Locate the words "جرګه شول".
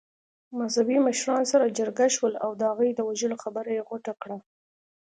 1.77-2.33